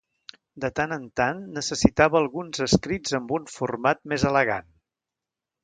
[0.63, 4.69] De tant en tant necessitava alguns escrits amb un format més elegant.